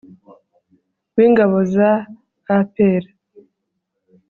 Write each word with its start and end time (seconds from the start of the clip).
w 1.15 1.17
ingabo 1.27 1.57
za 1.73 1.91
APR 2.57 3.03